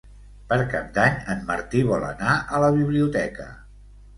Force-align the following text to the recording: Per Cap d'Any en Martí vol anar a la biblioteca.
Per 0.53 0.57
Cap 0.71 0.87
d'Any 0.95 1.19
en 1.35 1.45
Martí 1.51 1.83
vol 1.91 2.07
anar 2.09 2.33
a 2.59 2.65
la 2.67 2.73
biblioteca. 2.81 3.51